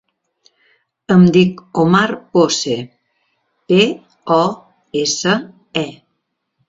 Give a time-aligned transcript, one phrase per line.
[1.15, 2.07] Em dic Omar
[2.37, 2.79] Pose:
[3.73, 3.81] pe,
[4.39, 4.41] o,
[5.05, 5.37] essa,
[5.85, 5.89] e.